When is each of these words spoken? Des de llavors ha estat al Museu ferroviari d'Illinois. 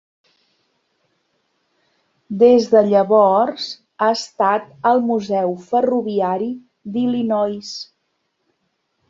Des 2.43 2.65
de 2.71 2.81
llavors 2.93 3.67
ha 4.01 4.09
estat 4.15 4.65
al 4.93 5.03
Museu 5.11 5.55
ferroviari 5.69 6.51
d'Illinois. 6.97 7.73